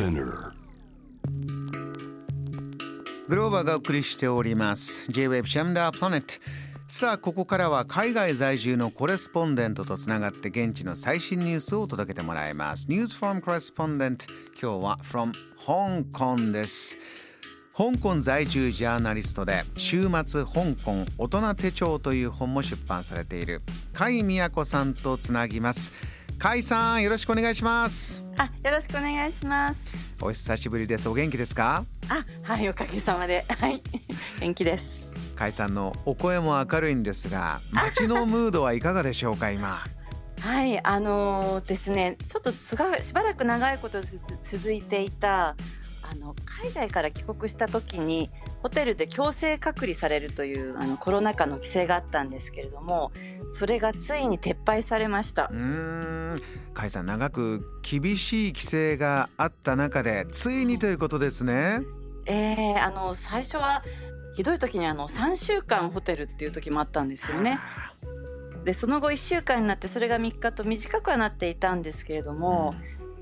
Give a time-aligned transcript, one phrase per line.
[0.00, 0.52] Spinner.
[3.28, 5.06] グローバーがお送りしております。
[5.12, 6.42] J-Web シャムダープラネット。
[6.88, 12.88] さあここからは海外在住のコレスポンデントとつながって現地の最新ニュースを届けてもらいます。
[12.88, 14.26] News from Correspondent
[14.58, 15.32] 今日は from
[15.66, 16.96] 香港です。
[17.76, 23.60] 香港在住ジャーナリストで週末香港大人手帳という本も出版されている
[23.92, 25.92] 甲斐美子さんとつなぎます。
[26.40, 28.29] 甲斐さんよろしくお願いします。
[28.40, 29.90] あ、よろしくお願いします。
[30.22, 31.84] お久しぶりですお元気ですか？
[32.08, 33.82] あ、はい、おかげさまで、はい、
[34.40, 35.08] 元気です。
[35.38, 39.78] 甲斐さんのお声も明るいんですが街のムードはいかがでしょうか今？
[40.40, 45.54] はい、あのーですね、ちょっとすがしばらく長いことつ続いていた。
[46.02, 48.30] あの海外から帰国した時に
[48.62, 53.10] ホテルで強制隔離されるというあのコロナ禍の規制があったんですけれども
[53.48, 55.50] それがついに撤廃されました。
[55.52, 56.36] うーん。
[56.74, 61.80] 甲斐さん長く厳しい規制があった中でついにということですね。
[62.26, 63.82] えー、あの最初は
[64.34, 67.58] ひどい時にあの3週間ホテルっていう時もあったんですよね。
[68.64, 72.74] でその後1週間になってそれが3日と短くはなっていたんですけれども、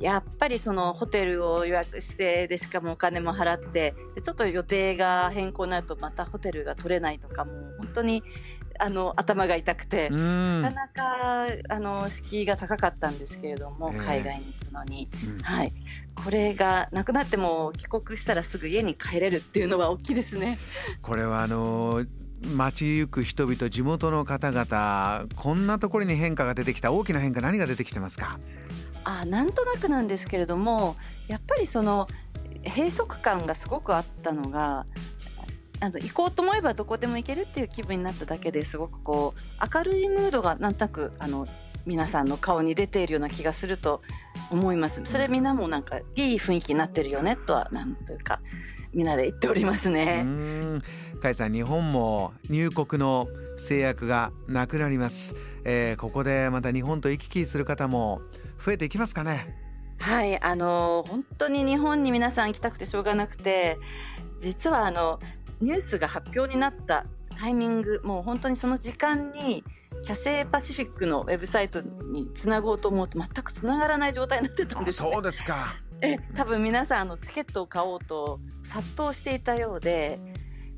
[0.00, 8.22] やっぱりそのホテルを予約してでしかもお金も払ってでちょっと予定が変更になるとまたホテルが取れないとかもう本当に
[8.78, 10.16] あの頭が痛くてう。
[10.16, 15.72] んなかなかあの敷居が高かったんですけれども、ええ海外に行くのに、うんはい、
[16.14, 20.58] これがなくなっても帰国したらすぐ家に帰れるっていうのは大きいですね。
[21.02, 22.04] これはあの
[22.54, 28.38] 街行く人々地元の方々こんなところに変化が出てきた大きな変化何が出てきてますか？
[29.04, 30.96] あなんとなくなんですけれども
[31.28, 32.08] やっぱりその
[32.64, 34.86] 閉塞感がすごくあったのが
[35.80, 41.46] あの行こうと思えばどこでも行けるっていう気分になっただけですごくこう明るいムードがなんとなくあの
[41.84, 44.02] 皆さんの顔に出ているような気がすると
[44.50, 45.00] 思います。
[45.04, 48.40] それみんなもなんかいい雰囲気になってるよねとはなんというか
[48.92, 50.22] みんなで言っておりますうね。
[50.22, 50.82] ん
[51.22, 55.34] 甲斐さん日本も入国の制約がなくなります、
[55.64, 58.20] えーここでまた日本と行き来する方も
[58.64, 59.56] 増えていきますかね
[59.98, 63.78] はい、あの本当に日本に皆さん行きたくてしょうがなくて
[64.38, 65.18] 実はあの
[65.60, 69.62] ニュースが発表になったタイミングもう本当にその時間に
[70.02, 75.10] キャセイパシフィックのウェブサイトにつなごうと思うと全くつながらない状態になってたんあですね。
[75.12, 75.76] そうですか。
[76.00, 80.18] え多分皆さんあのチケットを買おうと殺到していたようで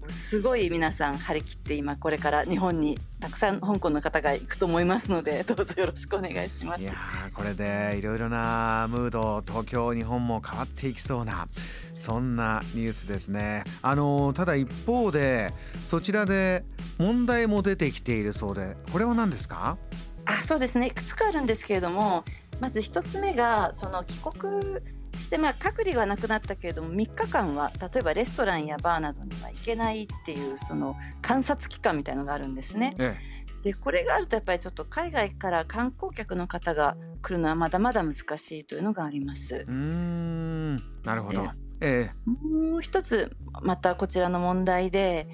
[0.09, 6.83] すごい皆さん張り切って今これから日本にたくさん香港の方が行くと思いますので どうぞよろしくお願いします。
[6.83, 6.93] いや。
[7.29, 11.49] ーこれでいろいろなムード東京日本も変わっていきそうな
[11.95, 13.65] そんなニュースですね。
[13.83, 15.53] あのーただ一方で
[15.85, 16.65] そちらで
[16.99, 19.77] 問題も出てきているそうでこれは何ですか？
[20.25, 20.89] あそうですね。
[20.89, 22.25] いくつかあるんですけれども
[22.61, 24.81] まず一つ目がその帰国
[25.17, 32.95] して、まあ、隔離はなくなったけれども3日間は例えばレストランやバーなどには行けないっていうその観察期間みたいのがあるんですね。
[32.99, 33.17] え
[33.63, 39.57] でこれがあるとやっぱりちょっと海外から観光客の方が来るのはまだまだ難しいというのがあります。
[39.57, 39.71] えう。
[39.71, 40.77] ーん。
[41.03, 41.49] なるほど。
[41.81, 45.29] えもう一つまたこちらの問題で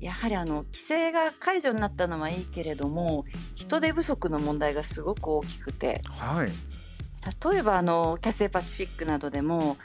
[0.00, 3.24] やはりあの規制が解除になったのはいいけれども
[3.56, 6.02] 人手不足の問題がすごく大きくて。
[6.04, 6.50] えはい
[7.50, 9.76] 例えばあのキャセイパシフィックなどでも、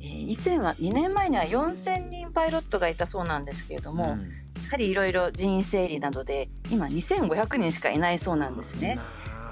[0.00, 4.20] えー以前は2年前には4,000人パイロットがいたそうなんですけれども、うん。
[4.20, 8.98] やはりいろいろ人員整理などで今2,500人しかいないそうなんですね。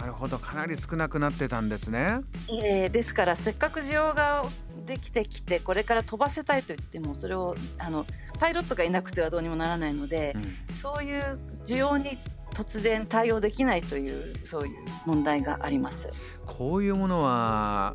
[0.00, 0.38] なるほど。
[0.38, 2.20] かなり少なくなってたんですね。
[2.64, 4.44] えーですからせっかく需要が
[4.86, 8.06] できてきてこれから飛ばせたいと言ってもそれをあの
[8.38, 10.74] パイロットがいなくてはどうにもならないので、うん。
[10.74, 12.18] そういう需要に
[12.54, 16.10] 突然対応できないというそういう問題があります。
[16.46, 17.94] こういうものは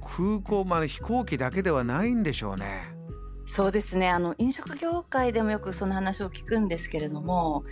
[0.00, 2.94] 空港まで飛行機だけではないんでしょうね。
[3.46, 4.08] そうですね。
[4.08, 7.64] あの飲食業界でもよくその話を聞くんですけれども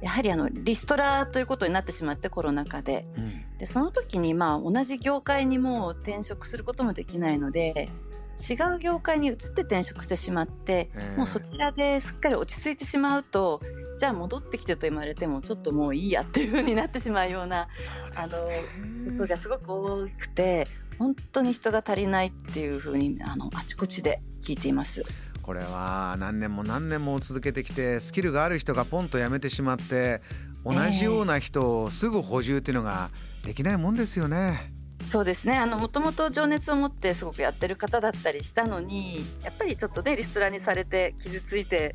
[0.00, 3.06] やはりあのリストラということになってしまってコロナ禍で。
[3.16, 3.58] うん。
[3.58, 7.90] でその時にまあ同じ業界にもう転職することもできないので
[8.38, 11.16] 違う業界に移って転職してしまってええ。
[11.16, 13.60] もうそちらですっかり落ち着いてしまうと
[13.98, 17.68] じゃあ戻ってきてと言われてもちょっともういいやっていう風になってしまうような
[18.14, 20.68] あのことがすごく多くて
[20.98, 25.02] 本当に人が足りないっていう風にあのあちこちで聞いています。
[25.42, 30.20] これは何年も何年も続けてきてスキルがある人がポンと辞めてしまって
[30.62, 33.08] 同じような人をすぐ補充っていうのが
[33.44, 34.77] できないもんですよね。
[35.00, 35.56] そうですね。
[35.56, 41.94] あのもともと情熱を持ってすごくやってる方だったりしたのにやっぱりちょっとねリストラにされて傷ついて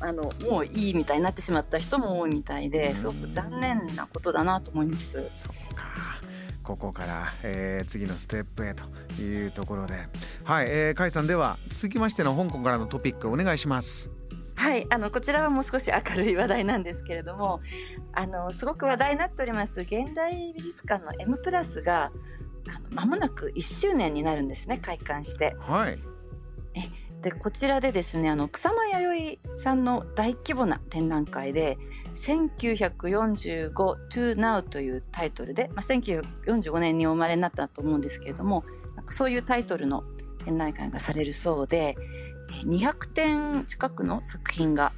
[0.00, 5.28] あのもういいみたいになってしまった人も多いみたいですごく残念なことだなと思います。
[5.34, 6.18] そっか。
[6.62, 8.84] ここから、えー、次のステップへと
[9.22, 9.94] いうところで。
[10.44, 14.10] はい、えー、甲斐さんでは続きましての香港からのトピックお願いします
[14.68, 17.62] はいあのこちらはもう少し明るい話題なんですけれども
[18.12, 22.12] あのすごく話題になっております現代美術館の M プラスが
[22.68, 25.56] あの間もなく1周年になるんですね開館して。
[25.58, 25.98] はい
[27.22, 31.76] でこちらでですねあの草間彌生さんの大規模な展覧会で
[32.14, 38.64] 「1945 to now」というタイトルで、まあ、1945年にお生まれになったと思うんですけれども
[39.10, 40.04] そういうタイトルの
[40.44, 41.96] 展覧会がされるそうで
[42.64, 44.92] 200点近くの作品が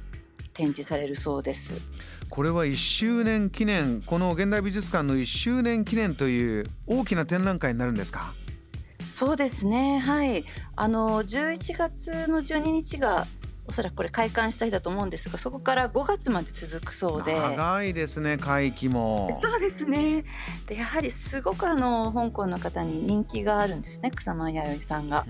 [0.53, 1.75] 展示されるそうです。
[2.29, 8.33] これは1周年記念この現代美術館の1周年記念という大きな展覧会になるんですか？
[9.09, 9.99] そうですね。
[9.99, 10.45] はい。
[10.75, 13.27] あの11月の12日が
[13.71, 17.33] おそらくこれ開館した日だと思うんですがそこから5月まで続くそうで。
[17.33, 19.29] 長いですね会期も。
[19.41, 20.25] そうですね。
[20.67, 25.25] でやはりすごくあの香港の方に人気があるんですね草間彌生さんが。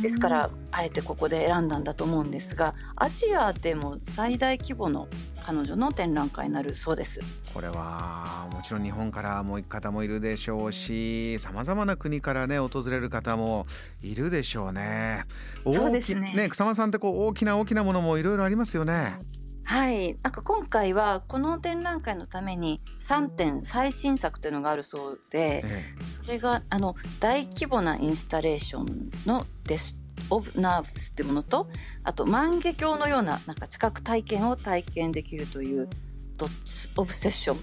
[0.00, 5.06] ですからあえてここで選んだんだと思うんですがアジアでも最大規模の
[5.44, 7.20] 彼女の展覧会になるそうです。
[7.52, 13.66] これはもちろん日本からも行く方もいるでしょうしさまざまな国からね訪れる方も
[14.00, 15.26] いるでしょうね。
[15.64, 16.32] そうですね。
[16.34, 19.18] ね草間さんってこう大きな大きなものもいろいろありますよね。
[19.64, 29.96] はい、なんか今回はこの展覧会のために3点最新作というのがあるそうで、ええ、それがあの大規模なインスタレーションのデス
[30.30, 31.68] オブナーブスってものと
[32.04, 35.88] あと万華鏡のようななんか知覚体験を体験できるという
[36.36, 37.58] ドッツオブセッション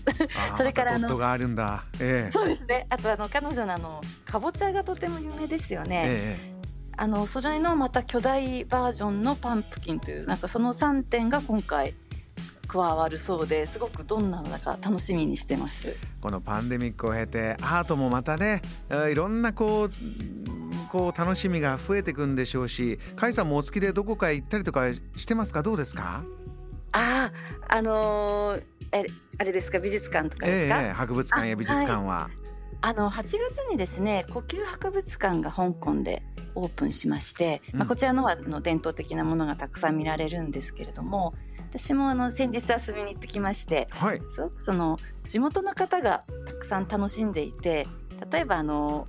[0.56, 2.88] それからあのがあるんだ、ええ、そうですね。
[2.90, 6.59] あとあの彼女のあのかぼちゃがとても有名ですよね、え
[7.02, 11.94] あのそれのまた巨大バージョンのパンプキンというなんかその3点が今回
[12.68, 15.96] 加わるそうですごくどんなのだか楽しみにしてます？
[16.20, 18.62] このパンデミックを経てアートもまたね
[19.10, 19.90] いろんなこう
[20.90, 25.64] こう楽しみが増えていくんでしょうし甲斐さんもお好きでどこか行ったりとかしてますか？
[25.64, 26.24] どうですか？
[26.92, 27.32] あ
[27.70, 29.06] ああのー、え
[29.38, 29.80] あれですか？
[29.80, 32.30] 美術館とかですか、えー、博物館や美術館は。
[32.82, 33.38] あの8月
[33.72, 36.24] にですね呼吸博物館が香港で
[36.56, 41.34] オープンしまして、まあ、こちらのはの伝統的なものがたくさん見られるんですけれども
[41.70, 47.88] 私もあの先日遊びに行ってきまして、はい、すごくその地元の方がたくさん楽しんでいて
[48.32, 49.08] 例えばあの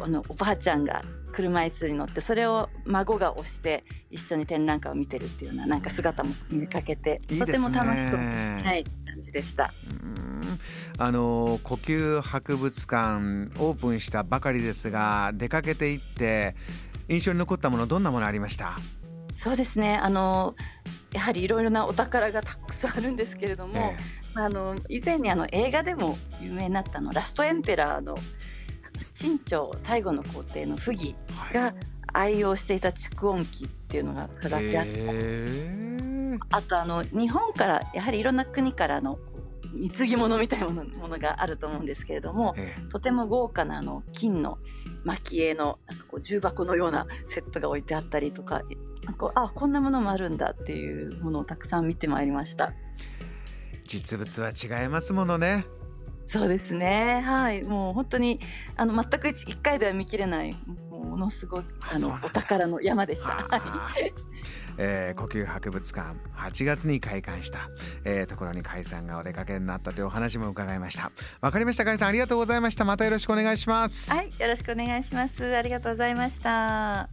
[0.00, 1.02] あのおばあちゃんが
[1.34, 8.16] 車椅子に乗ってそれを孫が押して一緒に展覧会を見てるっていうようななんか姿も見かけてとても楽しそう。
[8.16, 9.72] はい感じでした。
[10.98, 13.02] あの呼吸博物館
[13.58, 16.54] オープンしたばかりですが出かけていって
[17.08, 18.78] 印象に残ったものどんなものありました？
[19.34, 19.96] そうですね。
[19.96, 20.54] あの
[21.12, 28.16] やはりいろいろなお宝がたくさんあるんですけれども、ええ、あの以前にあの映画でも有名になったのラストエンペラーの
[29.14, 31.16] 清朝最後の皇帝の溥儀
[31.52, 31.74] が
[32.12, 39.18] 愛用していた蓄音機っていうのが飾ってあって、あとあの日本からやはりいろんな国からの
[39.72, 42.54] 貢ぎ物みたいなものがあると思うんですけれども、
[42.90, 44.58] とても豪華なあの金の
[45.04, 48.62] 蒔絵のなんかこう重箱のようなセットが置いてあったりとか
[49.04, 52.72] なんかあこんなものもあるんだっていうものをたくさん見てまいりました。
[53.84, 55.66] 実物は違いますものね
[56.34, 57.22] そうですね。
[57.24, 57.62] はい。
[57.62, 58.40] もう本当に
[58.76, 60.52] あの全く一回では見切れない
[60.90, 63.48] ものすごいあのお宝の山でした。
[64.76, 67.70] えー、呼吸博物館8月に開館した、
[68.04, 71.12] えー、ところに甲斐さんがお出かけになったというお話も伺いました。
[71.40, 72.84] わかりました甲斐さんありがとうございました。
[72.84, 74.10] またよろしくお願いします。
[74.10, 75.54] はいよろしくお願いします。
[75.54, 77.08] ありがとうございました。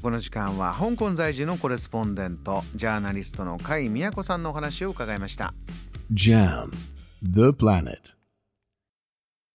[0.00, 5.52] この時間は香港在住のコレスポンデントジャーナリストの甲斐美也子さんのお話を伺いました。
[6.10, 6.70] JAM
[7.22, 8.15] The Planet